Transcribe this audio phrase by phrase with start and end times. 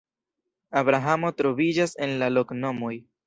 [0.81, 2.93] Abrahamo troviĝas en la loknomoj.